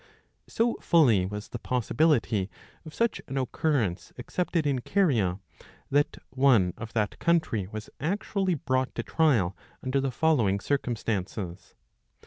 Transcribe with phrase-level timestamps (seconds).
[0.47, 2.49] So fully was the possibility
[2.87, 2.93] of.
[2.95, 5.39] such an occurrence accepted in Caria,
[5.91, 11.75] that one of that country was actually brought to trial under the following circumstances.